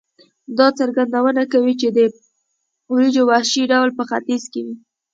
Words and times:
دا 0.57 0.67
څرګندونه 0.79 1.43
کوي 1.53 1.73
چې 1.81 1.87
د 1.97 1.99
وریجو 2.93 3.23
وحشي 3.31 3.63
ډول 3.71 3.89
په 3.97 4.03
ختیځ 4.09 4.43
کې 4.51 4.61
وې. 4.65 4.75